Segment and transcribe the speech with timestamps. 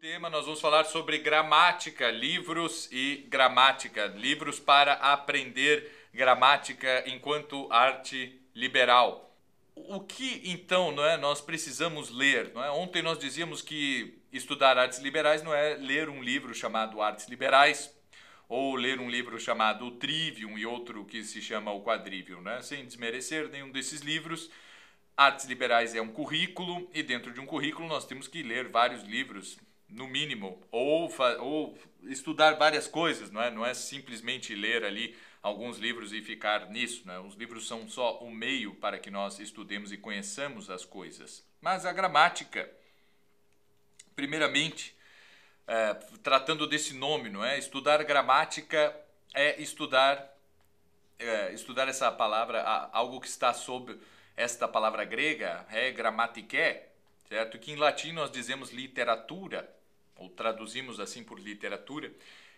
[0.00, 8.40] tema nós vamos falar sobre gramática, livros e gramática, livros para aprender gramática enquanto arte
[8.54, 9.36] liberal.
[9.76, 12.70] O que então, não é, nós precisamos ler, não é?
[12.70, 17.94] Ontem nós dizíamos que estudar artes liberais não é ler um livro chamado Artes Liberais
[18.48, 22.62] ou ler um livro chamado o Trivium e outro que se chama o Quadrivium, né?
[22.62, 24.50] Sem desmerecer nenhum desses livros.
[25.14, 29.02] Artes Liberais é um currículo e dentro de um currículo nós temos que ler vários
[29.02, 29.58] livros
[29.90, 31.10] no mínimo, ou,
[31.40, 33.50] ou estudar várias coisas, não é?
[33.50, 37.18] Não é simplesmente ler ali alguns livros e ficar nisso, né?
[37.18, 41.44] Os livros são só o meio para que nós estudemos e conheçamos as coisas.
[41.60, 42.70] Mas a gramática,
[44.14, 44.94] primeiramente,
[45.66, 47.58] é, tratando desse nome, não é?
[47.58, 48.94] Estudar gramática
[49.34, 50.30] é estudar
[51.18, 53.98] é, estudar essa palavra, algo que está sob
[54.36, 56.80] esta palavra grega, é gramatike,
[57.28, 57.58] certo?
[57.58, 59.70] Que em latim nós dizemos literatura
[60.20, 62.12] ou traduzimos assim por literatura,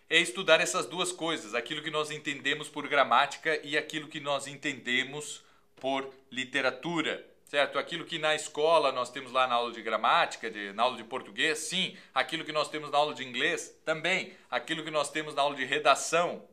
[0.09, 4.45] é estudar essas duas coisas, aquilo que nós entendemos por gramática e aquilo que nós
[4.45, 5.41] entendemos
[5.77, 7.25] por literatura.
[7.45, 7.77] Certo?
[7.77, 11.03] Aquilo que na escola nós temos lá na aula de gramática, de, na aula de
[11.03, 11.95] português, sim.
[12.13, 14.33] Aquilo que nós temos na aula de inglês, também.
[14.49, 16.43] Aquilo que nós temos na aula de redação,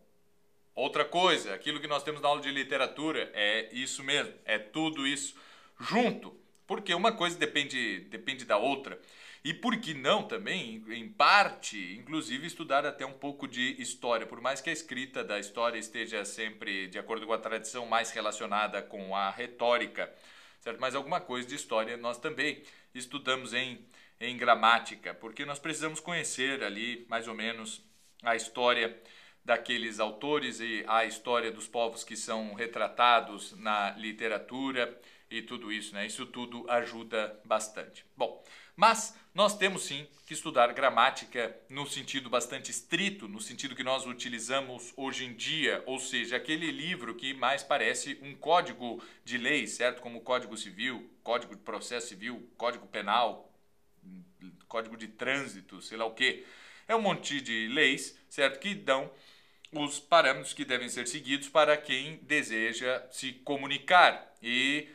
[0.74, 1.54] outra coisa.
[1.54, 4.34] Aquilo que nós temos na aula de literatura, é isso mesmo.
[4.44, 5.34] É tudo isso
[5.78, 6.38] junto.
[6.66, 9.00] Porque uma coisa depende, depende da outra.
[9.42, 14.40] E por que não também, em parte, inclusive, estudar até um pouco de história, por
[14.40, 18.82] mais que a escrita da história esteja sempre de acordo com a tradição mais relacionada
[18.82, 20.12] com a retórica,
[20.60, 20.78] certo?
[20.78, 22.62] Mas alguma coisa de história nós também
[22.94, 23.82] estudamos em,
[24.20, 27.82] em gramática, porque nós precisamos conhecer ali mais ou menos
[28.22, 29.00] a história
[29.42, 35.94] daqueles autores e a história dos povos que são retratados na literatura e tudo isso,
[35.94, 36.04] né?
[36.06, 38.04] Isso tudo ajuda bastante.
[38.16, 38.44] Bom,
[38.80, 44.06] mas nós temos sim que estudar gramática no sentido bastante estrito, no sentido que nós
[44.06, 49.66] utilizamos hoje em dia, ou seja, aquele livro que mais parece um código de lei,
[49.66, 50.00] certo?
[50.00, 53.52] Como Código Civil, Código de Processo Civil, Código Penal,
[54.66, 56.46] Código de Trânsito, sei lá o quê.
[56.88, 58.58] É um monte de leis, certo?
[58.60, 59.10] Que dão
[59.72, 64.88] os parâmetros que devem ser seguidos para quem deseja se comunicar e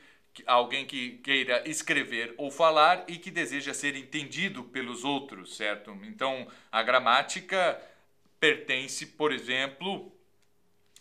[0.46, 5.92] alguém que queira escrever ou falar e que deseja ser entendido pelos outros, certo?
[6.04, 7.82] Então, a gramática
[8.40, 10.12] pertence, por exemplo,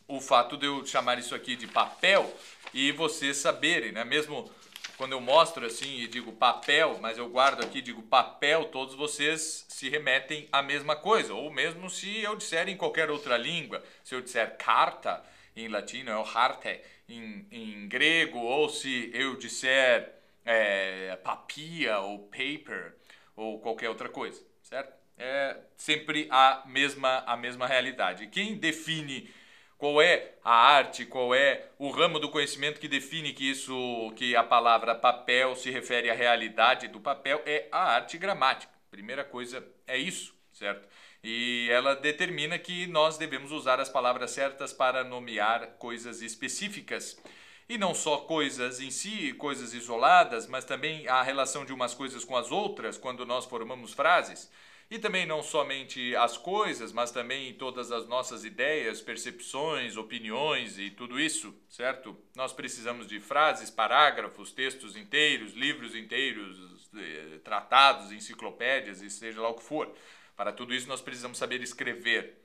[0.06, 2.32] o fato de eu chamar isso aqui de papel
[2.72, 4.04] e vocês saberem, né?
[4.04, 4.50] Mesmo
[4.96, 9.66] quando eu mostro assim e digo papel, mas eu guardo aqui digo papel, todos vocês
[9.68, 11.34] se remetem à mesma coisa.
[11.34, 15.22] Ou mesmo se eu disser em qualquer outra língua, se eu disser carta
[15.56, 20.12] em latino é o harte, em, em grego, ou se eu disser
[20.44, 22.94] é, papia ou paper
[23.36, 24.92] ou qualquer outra coisa, certo?
[25.16, 28.26] É sempre a mesma, a mesma realidade.
[28.28, 29.30] Quem define
[29.78, 34.34] qual é a arte, qual é o ramo do conhecimento que define que isso, que
[34.34, 38.72] a palavra papel se refere à realidade do papel é a arte gramática.
[38.90, 40.88] Primeira coisa é isso, certo?
[41.26, 47.18] E ela determina que nós devemos usar as palavras certas para nomear coisas específicas.
[47.66, 52.26] E não só coisas em si, coisas isoladas, mas também a relação de umas coisas
[52.26, 54.52] com as outras quando nós formamos frases.
[54.90, 60.90] E também não somente as coisas, mas também todas as nossas ideias, percepções, opiniões e
[60.90, 62.14] tudo isso, certo?
[62.36, 69.48] Nós precisamos de frases, parágrafos, textos inteiros, livros inteiros, eh, tratados, enciclopédias e seja lá
[69.48, 69.90] o que for.
[70.36, 72.44] Para tudo isso, nós precisamos saber escrever.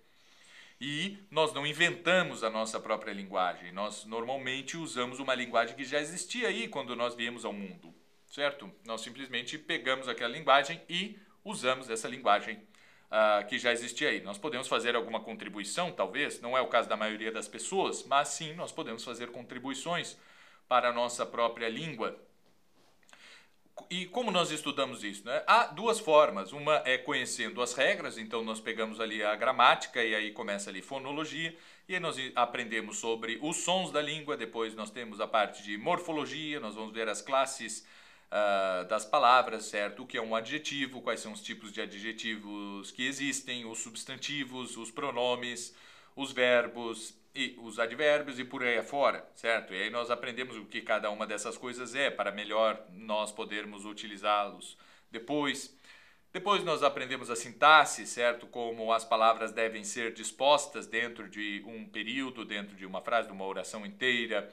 [0.81, 3.71] E nós não inventamos a nossa própria linguagem.
[3.71, 7.93] Nós normalmente usamos uma linguagem que já existia aí quando nós viemos ao mundo,
[8.27, 8.71] certo?
[8.85, 14.21] Nós simplesmente pegamos aquela linguagem e usamos essa linguagem uh, que já existia aí.
[14.21, 18.29] Nós podemos fazer alguma contribuição, talvez, não é o caso da maioria das pessoas, mas
[18.29, 20.17] sim nós podemos fazer contribuições
[20.67, 22.17] para a nossa própria língua
[23.89, 25.25] e como nós estudamos isso?
[25.25, 25.43] Né?
[25.45, 26.51] Há duas formas.
[26.51, 30.81] Uma é conhecendo as regras, então nós pegamos ali a gramática e aí começa ali
[30.81, 31.55] fonologia,
[31.87, 35.77] e aí nós aprendemos sobre os sons da língua, depois nós temos a parte de
[35.77, 37.85] morfologia, nós vamos ver as classes
[38.29, 40.03] uh, das palavras, certo?
[40.03, 44.77] O que é um adjetivo, quais são os tipos de adjetivos que existem, os substantivos,
[44.77, 45.75] os pronomes,
[46.15, 49.73] os verbos, e os advérbios e por aí afora, certo?
[49.73, 53.85] E aí nós aprendemos o que cada uma dessas coisas é para melhor nós podermos
[53.85, 54.77] utilizá-los
[55.11, 55.77] depois.
[56.31, 58.45] Depois nós aprendemos a sintaxe, certo?
[58.47, 63.33] Como as palavras devem ser dispostas dentro de um período, dentro de uma frase, de
[63.33, 64.51] uma oração inteira.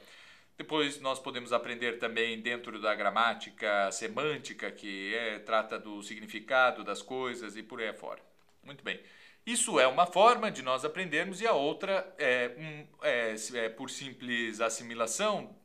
[0.57, 7.01] Depois nós podemos aprender também dentro da gramática semântica, que é, trata do significado das
[7.01, 8.21] coisas e por aí fora.
[8.63, 8.99] Muito bem.
[9.47, 13.89] Isso é uma forma de nós aprendermos e a outra é, um, é, é por
[13.89, 15.55] simples assimilação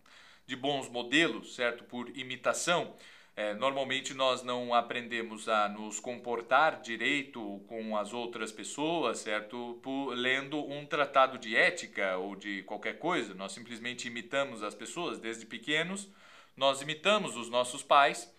[0.46, 1.82] de bons modelos, certo?
[1.82, 2.94] Por imitação.
[3.34, 9.80] É, normalmente nós não aprendemos a nos comportar direito com as outras pessoas, certo?
[9.82, 13.34] Por, lendo um tratado de ética ou de qualquer coisa.
[13.34, 16.08] Nós simplesmente imitamos as pessoas desde pequenos.
[16.56, 18.32] Nós imitamos os nossos pais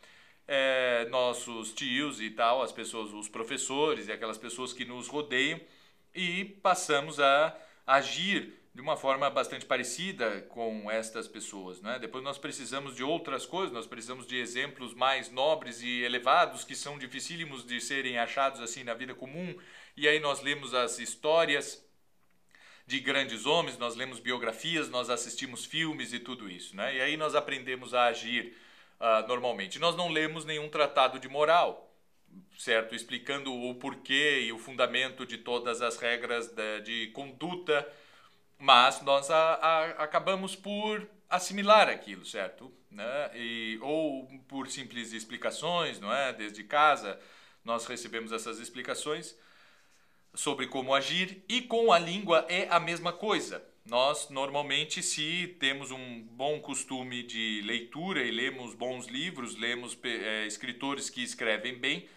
[0.47, 5.59] é, nossos tios e tal, as pessoas, os professores e aquelas pessoas que nos rodeiam
[6.13, 11.79] e passamos a agir de uma forma bastante parecida com estas pessoas.
[11.79, 11.99] Né?
[11.99, 16.75] Depois nós precisamos de outras coisas, nós precisamos de exemplos mais nobres e elevados que
[16.75, 19.55] são dificílimos de serem achados assim na vida comum.
[19.95, 21.85] E aí nós lemos as histórias
[22.85, 26.75] de grandes homens, nós lemos biografias, nós assistimos filmes e tudo isso.
[26.75, 26.95] Né?
[26.95, 28.57] E aí nós aprendemos a agir
[29.03, 29.77] uh, normalmente.
[29.79, 31.93] Nós não lemos nenhum tratado de moral,
[32.57, 32.95] certo?
[32.95, 37.87] Explicando o porquê e o fundamento de todas as regras de, de conduta,
[38.57, 42.71] mas nós a, a, acabamos por assimilar aquilo, certo?
[42.89, 43.31] Né?
[43.35, 46.31] E, ou por simples explicações, não é?
[46.31, 47.19] Desde casa
[47.65, 49.37] nós recebemos essas explicações
[50.33, 55.91] sobre como agir e com a língua é a mesma coisa nós normalmente, se temos
[55.91, 62.07] um bom costume de leitura e lemos bons livros, lemos é, escritores que escrevem bem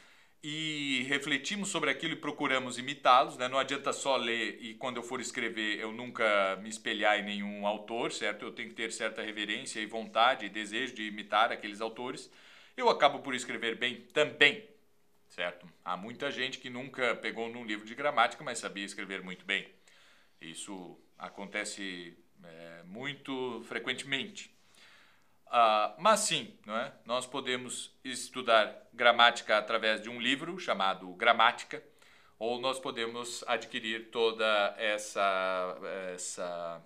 [0.42, 3.48] e refletimos sobre aquilo e procuramos imitá-los, né?
[3.48, 7.66] não adianta só ler e quando eu for escrever eu nunca me espelhar em nenhum
[7.66, 8.44] autor, certo?
[8.44, 12.30] Eu tenho que ter certa reverência e vontade e desejo de imitar aqueles autores.
[12.76, 14.64] Eu acabo por escrever bem também,
[15.28, 15.66] certo?
[15.84, 19.66] Há muita gente que nunca pegou num livro de gramática, mas sabia escrever muito bem.
[20.40, 24.54] Isso acontece é, muito frequentemente.
[25.48, 26.92] Ah, mas sim, não é?
[27.04, 31.82] nós podemos estudar gramática através de um livro chamado Gramática,
[32.38, 35.78] ou nós podemos adquirir toda essa,
[36.12, 36.82] essa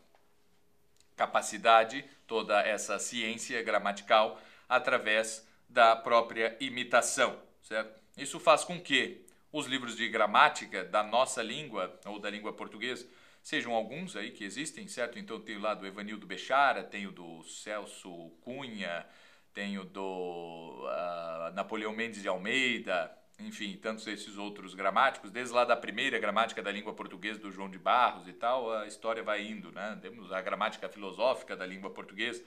[1.17, 7.99] capacidade, toda essa ciência gramatical através da própria imitação, certo?
[8.17, 13.09] Isso faz com que os livros de gramática da nossa língua ou da língua portuguesa
[13.43, 15.19] sejam alguns aí que existem, certo?
[15.19, 19.07] Então tem lá do Evanildo Bechara, tem o do Celso Cunha,
[19.53, 25.65] tem o do uh, Napoleão Mendes de Almeida, enfim, tantos esses outros gramáticos, desde lá
[25.65, 29.47] da primeira gramática da língua portuguesa do João de Barros e tal, a história vai
[29.47, 29.99] indo, né?
[30.01, 32.45] Temos a gramática filosófica da língua portuguesa,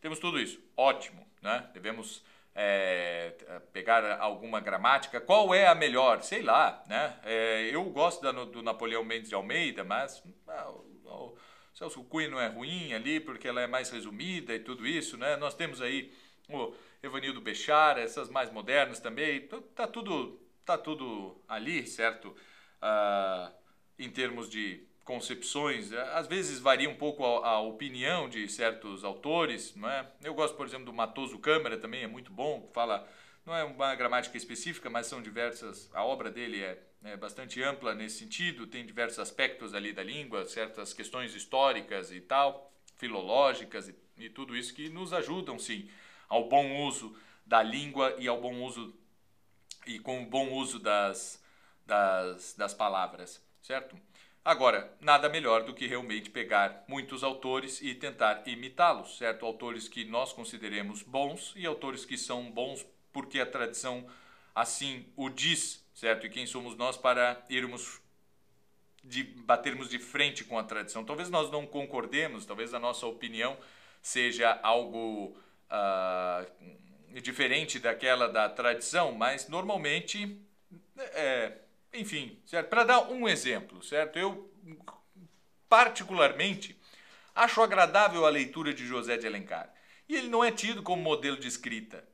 [0.00, 1.68] temos tudo isso, ótimo, né?
[1.72, 2.22] Devemos
[2.54, 3.34] é,
[3.72, 6.22] pegar alguma gramática, qual é a melhor?
[6.22, 7.18] Sei lá, né?
[7.24, 11.38] É, eu gosto da, do Napoleão Mendes de Almeida, mas ah, o, o
[11.74, 15.36] Celso Cunha não é ruim ali porque ela é mais resumida e tudo isso, né?
[15.36, 16.12] Nós temos aí
[16.48, 16.72] o
[17.02, 22.36] Evanildo Bechara, essas mais modernas também, tá tudo, tá tudo ali, certo?
[22.80, 23.52] Ah,
[23.98, 29.04] em termos de concepções, é, às vezes varia um pouco a, a, opinião de certos
[29.04, 30.10] autores, não é?
[30.22, 33.06] Eu gosto, por exemplo, do Matoso Câmara, também é muito bom, fala,
[33.44, 37.94] não é uma gramática específica, mas são diversas, a obra dele é, é bastante ampla
[37.94, 43.94] nesse sentido, tem diversos aspectos ali da língua, certas questões históricas e tal, filológicas e,
[44.16, 45.88] e tudo isso que nos ajudam, sim,
[46.28, 47.14] ao bom uso
[47.44, 48.94] da língua e ao bom uso
[49.86, 51.42] e com o bom uso das,
[51.84, 53.98] das, das palavras, certo?
[54.44, 59.46] Agora, nada melhor do que realmente pegar muitos autores e tentar imitá-los, certo?
[59.46, 64.06] Autores que nós consideremos bons e autores que são bons porque a tradição
[64.54, 66.26] assim o diz, certo?
[66.26, 68.02] E quem somos nós para irmos
[69.02, 71.06] de batermos de frente com a tradição?
[71.06, 73.56] Talvez nós não concordemos, talvez a nossa opinião
[74.02, 75.34] seja algo
[75.70, 80.38] uh, diferente daquela da tradição, mas normalmente
[80.96, 81.63] é,
[81.94, 82.68] enfim, certo?
[82.68, 84.18] Para dar um exemplo, certo?
[84.18, 84.50] Eu
[85.68, 86.78] particularmente
[87.34, 89.72] acho agradável a leitura de José de Alencar.
[90.08, 92.06] E ele não é tido como modelo de escrita,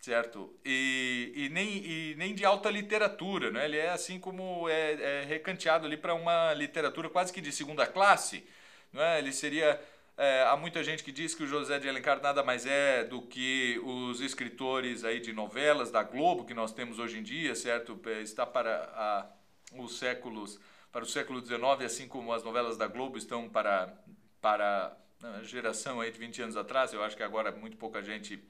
[0.00, 0.54] certo?
[0.64, 3.64] E, e, nem, e nem de alta literatura, né?
[3.64, 7.86] Ele é assim como é, é recanteado ali para uma literatura quase que de segunda
[7.86, 8.46] classe,
[8.92, 9.18] não é?
[9.18, 9.80] Ele seria
[10.16, 13.20] é, há muita gente que diz que o José de Alencar nada mais é do
[13.22, 18.00] que os escritores aí de novelas da Globo que nós temos hoje em dia, certo?
[18.06, 19.26] É, está para a,
[19.78, 20.58] os séculos,
[20.90, 23.92] para o século XIX, assim como as novelas da Globo estão para,
[24.40, 26.92] para a geração aí de 20 anos atrás.
[26.92, 28.42] Eu acho que agora muito pouca gente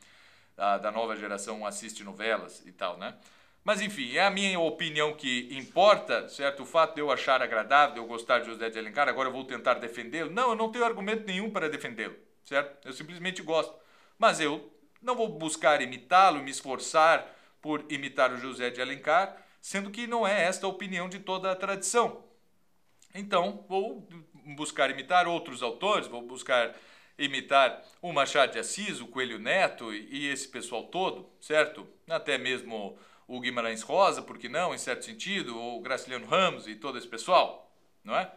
[0.56, 3.14] da nova geração assiste novelas e tal, né?
[3.66, 6.62] Mas enfim, é a minha opinião que importa, certo?
[6.62, 9.32] O fato de eu achar agradável, de eu gostar de José de Alencar, agora eu
[9.32, 10.30] vou tentar defendê-lo.
[10.30, 12.86] Não, eu não tenho argumento nenhum para defendê-lo, certo?
[12.86, 13.74] Eu simplesmente gosto.
[14.16, 17.26] Mas eu não vou buscar imitá-lo, me esforçar
[17.60, 21.50] por imitar o José de Alencar, sendo que não é esta a opinião de toda
[21.50, 22.22] a tradição.
[23.12, 24.06] Então, vou
[24.44, 26.72] buscar imitar outros autores, vou buscar
[27.18, 31.84] imitar o Machado de Assis, o Coelho Neto e esse pessoal todo, certo?
[32.08, 32.96] Até mesmo
[33.26, 36.98] o Guimarães Rosa, por que não, em certo sentido, ou o Graciliano Ramos e todo
[36.98, 37.70] esse pessoal,
[38.04, 38.30] não é?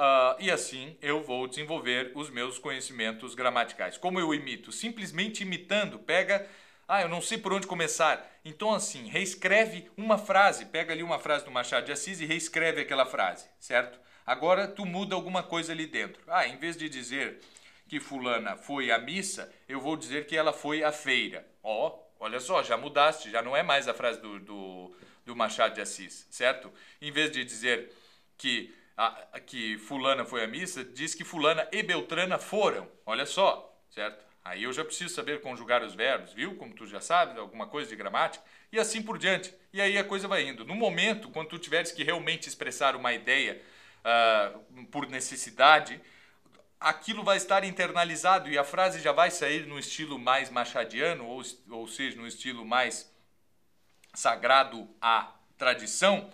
[0.00, 3.98] Uh, e assim eu vou desenvolver os meus conhecimentos gramaticais.
[3.98, 4.72] Como eu imito?
[4.72, 5.98] Simplesmente imitando.
[5.98, 6.48] Pega,
[6.88, 8.26] ah, eu não sei por onde começar.
[8.42, 10.64] Então, assim, reescreve uma frase.
[10.64, 14.00] Pega ali uma frase do Machado de Assis e reescreve aquela frase, certo?
[14.24, 16.22] Agora tu muda alguma coisa ali dentro.
[16.26, 17.40] Ah, em vez de dizer
[17.86, 21.46] que fulana foi à missa, eu vou dizer que ela foi à feira.
[21.62, 25.34] Ó, oh, olha só, já mudaste, já não é mais a frase do, do, do
[25.34, 26.72] Machado de Assis, certo?
[27.00, 27.90] Em vez de dizer
[28.36, 32.86] que a, que fulana foi à missa, diz que fulana e Beltrana foram.
[33.06, 34.22] Olha só, certo?
[34.44, 36.54] Aí eu já preciso saber conjugar os verbos, viu?
[36.56, 39.54] Como tu já sabes, alguma coisa de gramática, e assim por diante.
[39.72, 40.64] E aí a coisa vai indo.
[40.64, 43.60] No momento, quando tu tiveres que realmente expressar uma ideia
[44.04, 46.00] uh, por necessidade,
[46.80, 51.42] aquilo vai estar internalizado e a frase já vai sair no estilo mais machadiano, ou,
[51.70, 53.12] ou seja, no estilo mais
[54.14, 56.32] sagrado à tradição,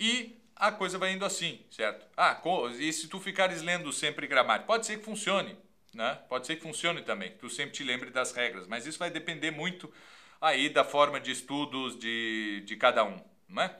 [0.00, 2.06] e a coisa vai indo assim, certo?
[2.16, 2.40] Ah,
[2.78, 4.66] e se tu ficares lendo sempre gramática?
[4.66, 5.56] Pode ser que funcione,
[5.92, 6.18] né?
[6.28, 9.50] Pode ser que funcione também, tu sempre te lembre das regras, mas isso vai depender
[9.50, 9.92] muito
[10.40, 13.76] aí da forma de estudos de, de cada um, não é?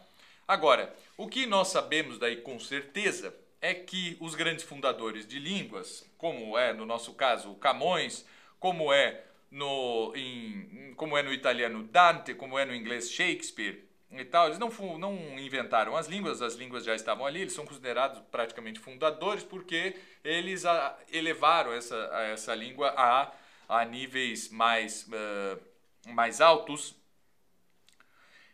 [0.47, 3.35] Agora, o que nós sabemos daí com certeza
[3.65, 8.27] é que os grandes fundadores de línguas, como é no nosso caso o Camões,
[8.61, 14.23] como é no, em, como é no italiano Dante, como é no inglês Shakespeare, e
[14.23, 14.69] tal, eles não,
[14.99, 19.97] não inventaram as línguas, as línguas já estavam ali, eles são considerados praticamente fundadores porque
[20.23, 21.97] eles a, elevaram essa,
[22.33, 23.33] essa língua a,
[23.67, 26.95] a níveis mais, uh, mais altos.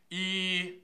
[0.09, 0.81] E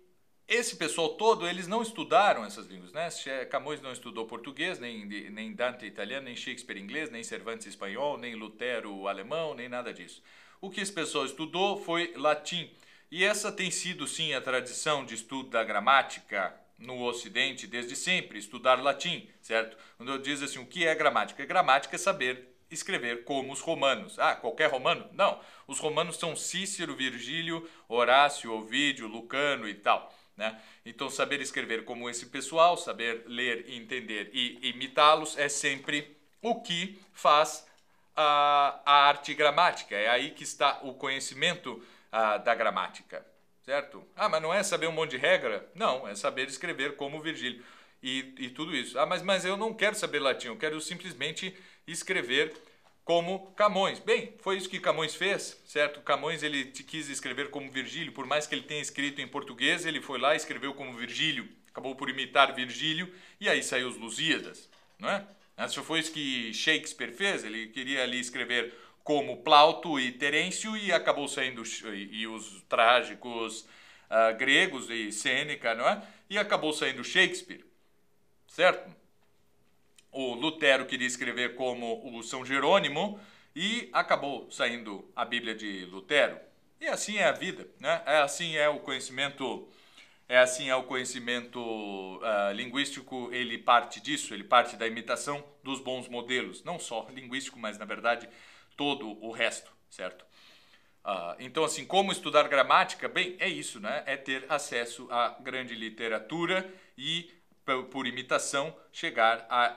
[0.48, 3.08] esse pessoal todo, eles não estudaram essas línguas, né?
[3.50, 8.34] Camões não estudou português, nem, nem Dante italiano, nem Shakespeare inglês, nem Cervantes espanhol, nem
[8.34, 10.22] Lutero alemão, nem nada disso.
[10.60, 12.70] O que esse pessoal estudou foi latim.
[13.10, 18.38] E essa tem sido, sim, a tradição de estudo da gramática no Ocidente desde sempre,
[18.38, 19.76] estudar latim, certo?
[19.96, 21.44] Quando diz assim, o que é gramática?
[21.44, 24.18] Gramática é saber escrever como os romanos.
[24.18, 25.08] Ah, qualquer romano?
[25.12, 25.40] Não.
[25.66, 30.12] Os romanos são Cícero, Virgílio, Horácio, Ovídio, Lucano e tal.
[30.36, 30.60] Né?
[30.84, 37.00] Então, saber escrever como esse pessoal, saber ler, entender e imitá-los é sempre o que
[37.14, 37.66] faz
[38.14, 39.94] a, a arte gramática.
[39.94, 43.24] É aí que está o conhecimento ah, da gramática,
[43.64, 44.06] certo?
[44.14, 45.66] Ah, mas não é saber um monte de regra?
[45.74, 47.64] Não, é saber escrever como Virgílio
[48.02, 48.98] e, e tudo isso.
[48.98, 52.54] Ah, mas, mas eu não quero saber latim, eu quero simplesmente escrever
[53.06, 54.00] como Camões.
[54.00, 56.00] Bem, foi isso que Camões fez, certo?
[56.00, 60.02] Camões ele quis escrever como Virgílio, por mais que ele tenha escrito em português, ele
[60.02, 64.68] foi lá e escreveu como Virgílio, acabou por imitar Virgílio e aí saiu os Lusíadas,
[64.98, 65.24] não é?
[65.64, 70.92] Isso foi isso que Shakespeare fez, ele queria ali escrever como Plauto e Terêncio e
[70.92, 71.62] acabou saindo
[71.94, 73.60] e os trágicos
[74.10, 76.02] uh, gregos e Sêneca, não é?
[76.28, 77.64] E acabou saindo Shakespeare,
[78.48, 79.05] certo?
[80.18, 83.20] O Lutero queria escrever como o São Jerônimo
[83.54, 86.40] e acabou saindo a Bíblia de Lutero.
[86.80, 88.02] E assim é a vida, né?
[88.06, 89.68] É assim é o conhecimento,
[90.26, 93.28] é assim é o conhecimento uh, linguístico.
[93.30, 97.84] Ele parte disso, ele parte da imitação dos bons modelos, não só linguístico, mas na
[97.84, 98.26] verdade
[98.74, 100.24] todo o resto, certo?
[101.04, 103.06] Uh, então, assim, como estudar gramática?
[103.06, 104.02] Bem, é isso, né?
[104.06, 107.30] É ter acesso à grande literatura e,
[107.90, 109.76] por imitação, chegar a,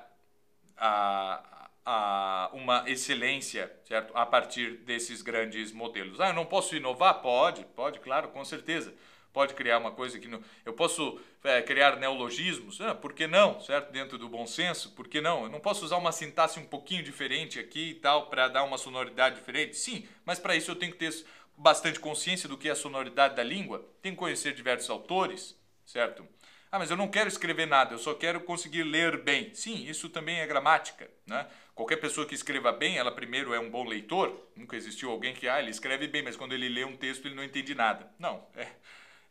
[0.79, 4.15] a, a uma excelência, certo?
[4.15, 6.19] A partir desses grandes modelos.
[6.19, 7.21] Ah, eu não posso inovar?
[7.21, 8.93] Pode, pode, claro, com certeza
[9.33, 10.41] pode criar uma coisa que não.
[10.65, 13.59] Eu posso é, criar neologismos, ah, por que não?
[13.62, 13.91] Certo?
[13.91, 15.43] Dentro do bom senso, por que não?
[15.43, 18.77] Eu não posso usar uma sintaxe um pouquinho diferente aqui e tal para dar uma
[18.77, 19.77] sonoridade diferente?
[19.77, 23.36] Sim, mas para isso eu tenho que ter bastante consciência do que é a sonoridade
[23.36, 26.25] da língua, tenho que conhecer diversos autores, certo?
[26.72, 29.54] Ah, mas eu não quero escrever nada, eu só quero conseguir ler bem.
[29.56, 31.48] Sim, isso também é gramática, né?
[31.74, 34.50] Qualquer pessoa que escreva bem, ela primeiro é um bom leitor.
[34.56, 37.36] Nunca existiu alguém que, ah, ele escreve bem, mas quando ele lê um texto ele
[37.36, 38.12] não entende nada.
[38.20, 38.68] Não, é,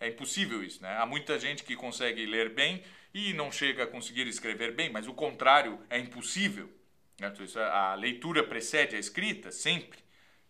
[0.01, 0.97] é impossível isso, né?
[0.97, 2.83] Há muita gente que consegue ler bem
[3.15, 6.69] e não chega a conseguir escrever bem, mas o contrário é impossível.
[7.21, 7.33] Né?
[7.33, 9.99] Então, a leitura precede a escrita, sempre.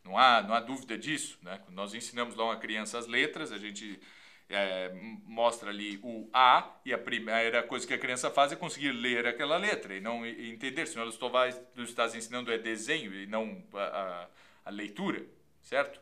[0.04, 1.38] Não há, não há dúvida disso.
[1.42, 1.60] Né?
[1.70, 4.00] Nós ensinamos lá uma criança as letras, a gente
[4.50, 4.90] é,
[5.26, 9.26] mostra ali o A e a primeira coisa que a criança faz é conseguir ler
[9.26, 10.86] aquela letra e não entender.
[10.86, 14.26] Senão ela só vai, estás ensinando é desenho e não a, a,
[14.66, 15.24] a leitura,
[15.62, 16.00] certo?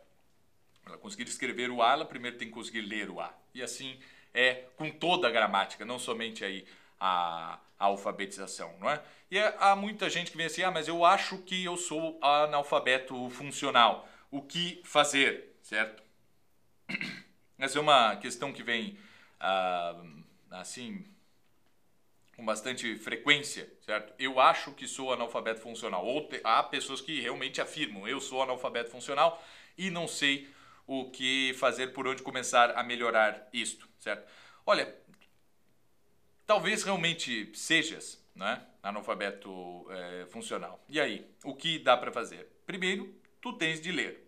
[0.86, 3.34] Ela conseguir escrever o A, ela primeiro tem que conseguir ler o A.
[3.52, 3.98] E assim
[4.32, 6.64] é com toda a gramática, não somente aí
[7.00, 9.02] a, a alfabetização, não é?
[9.28, 12.18] E é, há muita gente que vem assim, ah, mas eu acho que eu sou
[12.22, 14.08] analfabeto funcional.
[14.30, 16.02] O que fazer, certo?
[17.58, 18.98] Essa é uma questão que vem
[19.40, 20.02] ah,
[20.50, 21.04] assim
[22.36, 24.12] com bastante frequência, certo?
[24.18, 26.04] Eu acho que sou analfabeto funcional.
[26.04, 29.42] Ou te, há pessoas que realmente afirmam, eu sou analfabeto funcional
[29.76, 30.48] e não sei
[30.86, 34.30] o que fazer, por onde começar a melhorar isto, certo?
[34.66, 34.94] Olha,
[36.46, 40.84] talvez realmente sejas, né, analfabeto é, funcional.
[40.88, 42.46] E aí, o que dá para fazer?
[42.66, 44.25] Primeiro, tu tens de ler.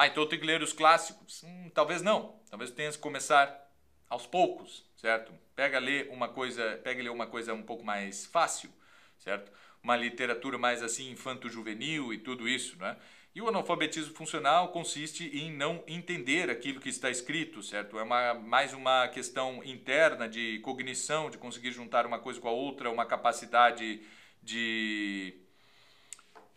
[0.00, 1.42] Ah, então eu tenho que ler os clássicos?
[1.44, 2.40] Hum, talvez não.
[2.48, 3.70] Talvez tenhas que começar
[4.08, 5.30] aos poucos, certo?
[5.54, 8.70] Pega ler uma coisa, pega ler uma coisa um pouco mais fácil,
[9.18, 9.52] certo?
[9.82, 12.96] Uma literatura mais assim infanto-juvenil e tudo isso, né?
[13.34, 17.98] E o analfabetismo funcional consiste em não entender aquilo que está escrito, certo?
[17.98, 22.52] É uma, mais uma questão interna de cognição, de conseguir juntar uma coisa com a
[22.52, 24.00] outra, uma capacidade
[24.42, 25.34] de,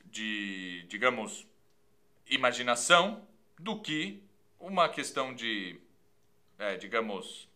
[0.05, 1.45] de digamos,
[2.29, 3.27] imaginação,
[3.59, 4.23] do que
[4.59, 5.79] uma questão de,
[6.57, 7.47] é, digamos,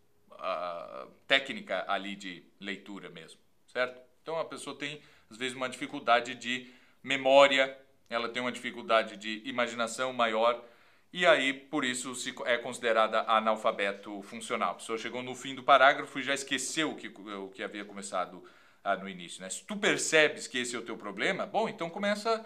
[1.28, 4.00] técnica ali de leitura mesmo, certo?
[4.22, 6.72] Então a pessoa tem, às vezes, uma dificuldade de
[7.04, 7.78] memória
[8.10, 10.64] ela tem uma dificuldade de imaginação maior
[11.12, 14.72] e aí por isso se é considerada analfabeto funcional.
[14.72, 17.84] A pessoa chegou no fim do parágrafo e já esqueceu o que, o que havia
[17.84, 18.44] começado
[18.84, 19.42] ah, no início.
[19.42, 19.50] Né?
[19.50, 22.46] Se tu percebes que esse é o teu problema, bom, então começa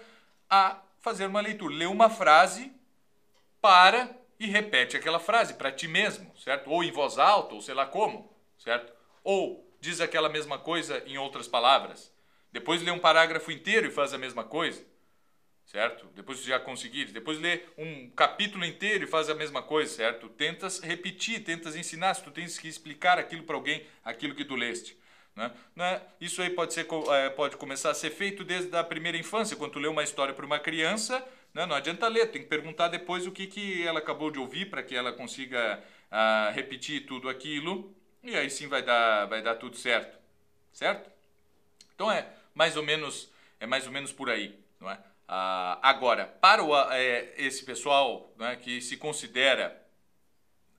[0.50, 1.74] a fazer uma leitura.
[1.74, 2.72] Lê uma frase,
[3.62, 6.70] para e repete aquela frase para ti mesmo, certo?
[6.70, 8.92] Ou em voz alta, ou sei lá como, certo?
[9.24, 12.12] Ou diz aquela mesma coisa em outras palavras.
[12.52, 14.84] Depois lê um parágrafo inteiro e faz a mesma coisa
[15.72, 16.06] certo?
[16.14, 20.28] Depois já conseguires, depois lê um capítulo inteiro e faz a mesma coisa, certo?
[20.28, 24.56] Tentas repetir, tentas ensinar, se tu tens que explicar aquilo para alguém, aquilo que tu
[24.56, 24.98] leste.
[25.34, 25.50] Né?
[25.74, 26.02] Né?
[26.20, 29.72] Isso aí pode, ser, é, pode começar a ser feito desde a primeira infância, quando
[29.72, 31.66] tu lê uma história para uma criança, né?
[31.66, 34.84] não adianta ler, tem que perguntar depois o que, que ela acabou de ouvir para
[34.84, 39.78] que ela consiga uh, repetir tudo aquilo, e aí sim vai dar, vai dar tudo
[39.78, 40.18] certo,
[40.72, 41.10] certo?
[41.96, 45.00] Então é mais ou menos, é mais ou menos por aí, não é?
[45.34, 49.82] Ah, agora, para o, é, esse pessoal né, que se considera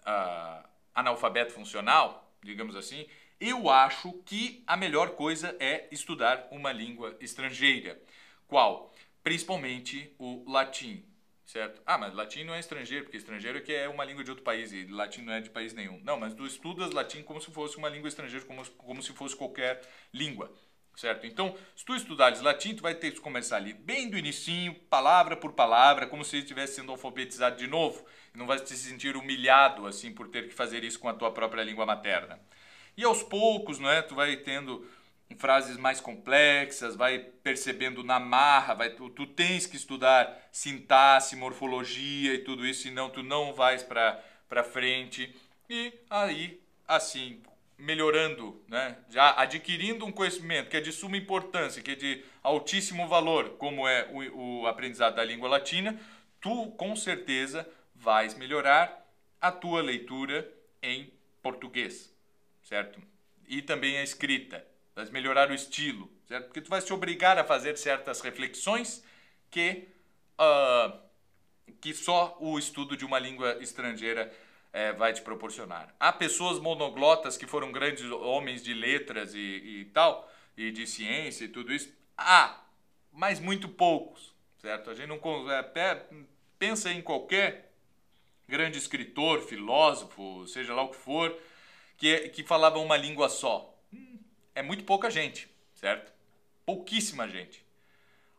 [0.05, 0.63] ah,
[0.95, 3.09] analfabeto funcional, digamos assim,
[3.41, 7.99] eu acho que a melhor coisa é estudar uma língua estrangeira.
[8.47, 8.92] Qual?
[9.23, 11.05] Principalmente o latim,
[11.45, 11.81] certo?
[11.87, 14.45] Ah, mas latim não é estrangeiro, porque estrangeiro é que é uma língua de outro
[14.45, 16.01] país e latim não é de país nenhum.
[16.03, 19.37] Não, mas tu estudas latim como se fosse uma língua estrangeira, como, como se fosse
[19.37, 19.81] qualquer
[20.13, 20.53] língua
[20.97, 21.27] certo?
[21.27, 25.37] Então, se tu estudares latim, tu vai ter que começar ali bem do inicinho, palavra
[25.37, 28.05] por palavra, como se estivesse sendo alfabetizado de novo.
[28.35, 31.63] Não vai se sentir humilhado, assim, por ter que fazer isso com a tua própria
[31.63, 32.41] língua materna.
[32.97, 34.03] E aos poucos, não é?
[34.03, 34.87] Tu vai tendo
[35.37, 42.35] frases mais complexas, vai percebendo na marra, vai, tu, tu tens que estudar sintaxe, morfologia
[42.35, 45.35] e tudo isso, senão tu não vais para frente.
[45.69, 47.43] E aí, assim,
[47.79, 48.97] melhorando, né?
[49.09, 53.89] já adquirindo um conhecimento que é de suma importância, que é de altíssimo valor, como
[53.89, 55.99] é o, o aprendizado da língua latina,
[56.41, 59.05] tu com certeza vais melhorar
[59.41, 60.49] a tua leitura
[60.81, 62.15] em português,
[62.63, 63.01] certo?
[63.49, 66.47] E também a escrita, vais melhorar o estilo, certo?
[66.47, 69.05] Porque tu vais te obrigar a fazer certas reflexões
[69.51, 69.89] que,
[70.39, 70.99] uh,
[71.81, 74.33] que só o estudo de uma língua estrangeira
[74.73, 75.95] é, vai te proporcionar.
[76.01, 81.45] Há pessoas monoglotas que foram grandes homens de letras e, e tal, e de ciência
[81.45, 81.93] e tudo isso.
[82.17, 82.61] Há,
[83.13, 84.91] mas muito poucos, certo?
[84.91, 85.63] A gente não é,
[86.59, 87.73] pensa em qualquer
[88.49, 91.37] grande escritor, filósofo, seja lá o que for,
[91.97, 93.72] que, que falava uma língua só.
[94.55, 96.13] É muito pouca gente, certo?
[96.65, 97.65] Pouquíssima gente.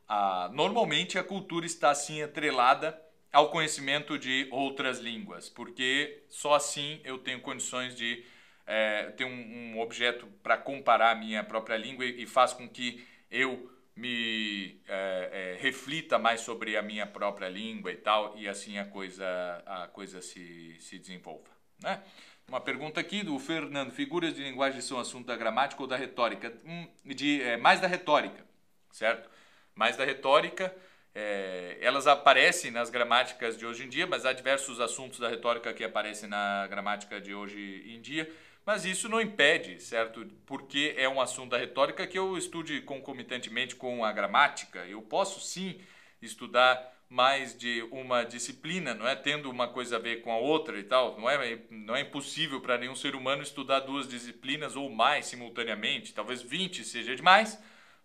[0.08, 3.00] Ah, normalmente a cultura está assim atrelada
[3.32, 8.24] ao conhecimento de outras línguas, porque só assim eu tenho condições de
[8.66, 9.30] é, ter um,
[9.76, 14.82] um objeto para comparar a minha própria língua e, e faz com que eu me
[14.88, 19.26] é, é, reflita mais sobre a minha própria língua e tal, e assim a coisa,
[19.66, 21.50] a coisa se, se desenvolva.
[21.82, 22.02] Né?
[22.48, 26.54] Uma pergunta aqui do Fernando: figuras de linguagem são assunto da gramática ou da retórica?
[26.66, 28.46] Hum, de, é, mais da retórica,
[28.92, 29.30] certo?
[29.76, 30.74] Mais da retórica
[31.16, 35.72] é, elas aparecem nas gramáticas de hoje em dia, mas há diversos assuntos da retórica
[35.74, 38.32] que aparecem na gramática de hoje em dia.
[38.66, 40.26] Mas isso não impede, certo?
[40.46, 44.80] Porque é um assunto da retórica que eu estude concomitantemente com a gramática.
[44.86, 45.80] Eu posso sim
[46.22, 49.16] estudar mais de uma disciplina, não é?
[49.16, 51.16] Tendo uma coisa a ver com a outra e tal.
[51.20, 56.12] Não é, não é impossível para nenhum ser humano estudar duas disciplinas ou mais simultaneamente.
[56.12, 57.62] Talvez 20 seja demais,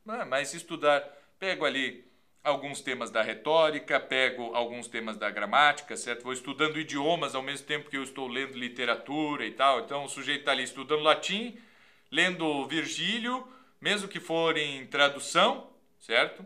[0.07, 0.25] é?
[0.27, 1.01] mas estudar,
[1.39, 2.07] pego ali
[2.45, 6.25] alguns temas da retórica, pego alguns temas da gramática, certo?
[6.25, 9.81] Vou estudando idiomas ao mesmo tempo que eu estou lendo literatura e tal.
[9.81, 11.59] Então o sujeito está ali estudando latim,
[12.11, 13.49] lendo Virgílio,
[13.81, 16.45] mesmo que for em tradução, certo?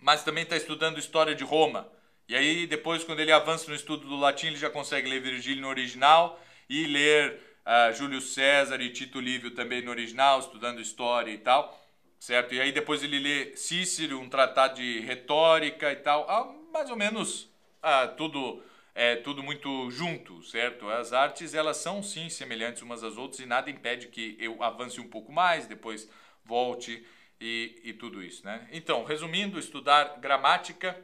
[0.00, 1.88] Mas também está estudando história de Roma.
[2.28, 5.62] E aí depois, quando ele avança no estudo do latim, ele já consegue ler Virgílio
[5.62, 11.30] no original e ler uh, Júlio César e Tito Livio também no original, estudando história
[11.30, 11.78] e tal
[12.18, 12.54] certo?
[12.54, 16.96] E aí depois ele lê Cícero, um tratado de retórica e tal, ah, mais ou
[16.96, 17.48] menos
[17.82, 18.62] ah, tudo
[18.94, 20.88] é tudo muito junto, certo?
[20.90, 25.00] As artes elas são sim semelhantes umas às outras e nada impede que eu avance
[25.00, 26.08] um pouco mais, depois
[26.44, 27.06] volte
[27.40, 28.68] e, e tudo isso, né?
[28.72, 30.96] Então, resumindo, estudar gramática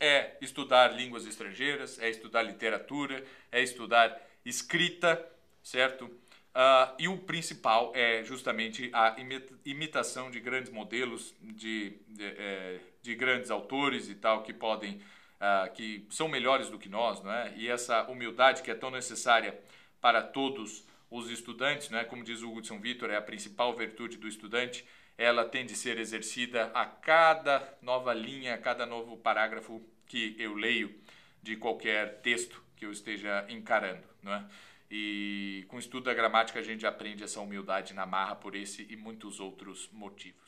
[0.00, 5.24] é estudar línguas estrangeiras, é estudar literatura, é estudar escrita,
[5.62, 6.04] certo?
[6.06, 9.16] Uh, e o principal é justamente a
[9.64, 15.02] imitação de grandes modelos, de, de, é, de grandes autores e tal, que podem,
[15.40, 17.52] uh, que são melhores do que nós, não é?
[17.56, 19.58] E essa humildade que é tão necessária
[20.00, 22.04] para todos os estudantes, não é?
[22.04, 24.84] Como diz o São Vitor, é a principal virtude do estudante,
[25.16, 30.54] ela tem de ser exercida a cada nova linha, a cada novo parágrafo que eu
[30.54, 30.94] leio
[31.42, 34.44] de qualquer texto que eu esteja encarando, não é?
[34.90, 38.86] E com o estudo da gramática a gente aprende essa humildade na marra por esse
[38.90, 40.43] e muitos outros motivos.